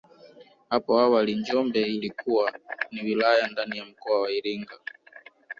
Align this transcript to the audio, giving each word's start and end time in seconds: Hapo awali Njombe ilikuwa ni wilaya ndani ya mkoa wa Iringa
Hapo 0.69 0.97
awali 0.99 1.35
Njombe 1.35 1.81
ilikuwa 1.81 2.53
ni 2.91 3.01
wilaya 3.03 3.47
ndani 3.47 3.77
ya 3.77 3.85
mkoa 3.85 4.21
wa 4.21 4.31
Iringa 4.31 4.79